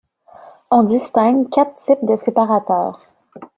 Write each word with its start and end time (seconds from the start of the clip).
On 0.71 0.81
distingue 0.81 1.51
quatre 1.51 1.75
types 1.79 2.03
de 2.03 2.15
séparateurs. 2.15 3.05